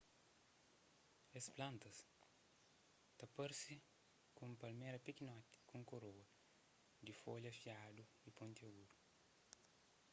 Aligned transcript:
es 1.39 1.45
plantas 1.57 1.97
ta 3.17 3.25
parse 3.37 3.75
ku 4.35 4.39
un 4.49 4.53
palméra 4.61 5.03
pikinoti 5.05 5.55
ku 5.67 5.73
un 5.79 5.83
koroa 5.91 6.25
di 7.05 7.13
folha 7.21 7.51
fiadu 7.59 8.03
y 8.27 8.29
pontagudu 8.37 8.95